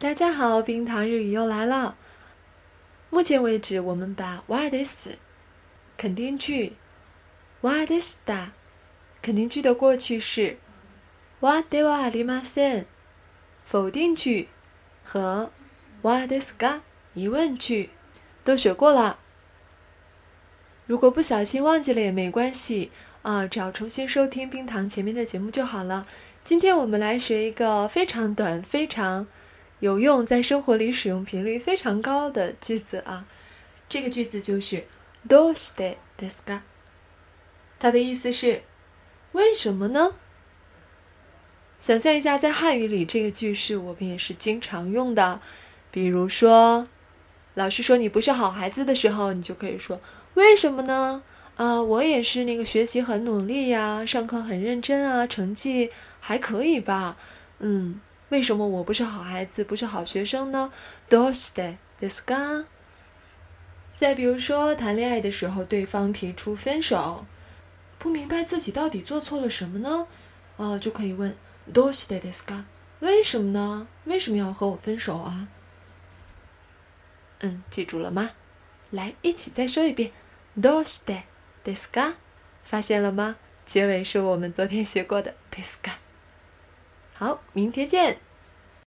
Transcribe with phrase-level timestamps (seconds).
[0.00, 1.96] 大家好，冰糖日语又来了。
[3.10, 5.16] 目前为止，我们把 “why this”
[5.96, 6.74] 肯定句
[7.62, 8.50] “why this da”
[9.20, 10.58] 肯定句的过去式
[11.40, 12.84] “why de wa li ma sen”
[13.64, 14.50] 否定句
[15.02, 15.50] 和
[16.02, 16.82] “why this ga”
[17.14, 17.90] 疑问句
[18.44, 19.18] 都学过了。
[20.86, 22.92] 如果不小心忘记了也没关系
[23.22, 26.06] 啊，只要重新收听冰糖前面的节目就好了。
[26.44, 29.26] 今天我们来学一个非常短、非常。
[29.79, 33.25] 有用，在生活里使用频率非常高的句子啊，
[33.89, 34.85] 这个句子就是“
[35.27, 36.61] どうしてですか”。
[37.79, 38.61] 它的意思是“
[39.33, 40.13] 为什么呢？”
[41.81, 45.41] 想象一下，在汉语里，这个句式我们也是经常用的。
[45.91, 46.87] 比如说，
[47.55, 49.99] 老师说你不是好孩子的时候，你就可以说“
[50.35, 51.23] 为什么呢？”
[51.55, 55.91] 啊，我也是那个学习很努力呀，上课很认真啊，成绩
[56.21, 57.17] 还可以吧？
[57.59, 57.99] 嗯。
[58.29, 60.71] 为什么我不是好孩子，不是好学生呢？
[61.09, 62.65] どうしてですか？
[63.95, 67.25] 再比如说，谈恋爱的时候，对方提出分手，
[67.99, 70.07] 不明白自己到底做错了什么呢？
[70.57, 71.35] 哦，就可以问
[71.71, 72.63] どうしてですか？
[72.99, 73.87] 为什么呢？
[74.05, 75.47] 为什么要和我分手啊？
[77.41, 78.31] 嗯，记住了吗？
[78.89, 80.11] 来，一起再说一遍
[80.59, 81.23] どうして
[81.63, 82.15] ですか？
[82.63, 83.35] 发现了吗？
[83.65, 85.97] 结尾是我们昨天学过的ですか。
[87.18, 88.27] 好，明天见。